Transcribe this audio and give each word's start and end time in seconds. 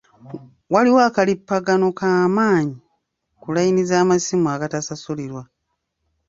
Waliwo 0.73 0.99
akalippagano 1.07 1.87
k'amaanyi 1.99 2.75
ku 3.41 3.47
layini 3.55 3.81
z'amasimu 3.89 4.45
agatasasulirwa. 4.55 5.43